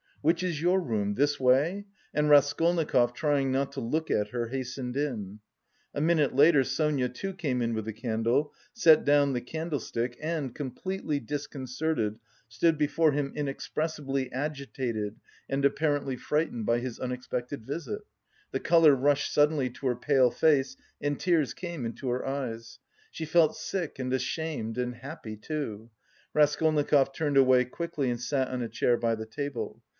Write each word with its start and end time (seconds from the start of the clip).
"Which 0.23 0.43
is 0.43 0.61
your 0.61 0.79
room? 0.79 1.13
This 1.15 1.39
way?" 1.39 1.85
and 2.13 2.29
Raskolnikov, 2.29 3.13
trying 3.13 3.51
not 3.51 3.71
to 3.73 3.79
look 3.81 4.09
at 4.11 4.29
her, 4.29 4.47
hastened 4.47 4.95
in. 4.95 5.39
A 5.95 6.01
minute 6.01 6.35
later 6.35 6.63
Sonia, 6.63 7.09
too, 7.09 7.33
came 7.33 7.59
in 7.61 7.73
with 7.73 7.85
the 7.85 7.93
candle, 7.93 8.53
set 8.73 9.03
down 9.03 9.33
the 9.33 9.41
candlestick 9.41 10.17
and, 10.21 10.53
completely 10.53 11.19
disconcerted, 11.19 12.19
stood 12.47 12.77
before 12.79 13.11
him 13.13 13.31
inexpressibly 13.35 14.31
agitated 14.31 15.19
and 15.49 15.65
apparently 15.65 16.15
frightened 16.15 16.67
by 16.67 16.79
his 16.79 16.99
unexpected 16.99 17.63
visit. 17.65 18.01
The 18.51 18.59
colour 18.59 18.95
rushed 18.95 19.31
suddenly 19.33 19.71
to 19.71 19.87
her 19.87 19.95
pale 19.95 20.29
face 20.29 20.77
and 20.99 21.19
tears 21.19 21.55
came 21.55 21.83
into 21.83 22.09
her 22.09 22.25
eyes... 22.25 22.77
She 23.11 23.25
felt 23.25 23.55
sick 23.57 23.97
and 23.99 24.11
ashamed 24.13 24.77
and 24.79 24.95
happy, 24.95 25.35
too.... 25.35 25.89
Raskolnikov 26.33 27.11
turned 27.13 27.37
away 27.37 27.65
quickly 27.65 28.09
and 28.11 28.21
sat 28.21 28.47
on 28.49 28.61
a 28.63 28.69
chair 28.69 28.97
by 28.97 29.13
the 29.15 29.25
table. 29.27 29.81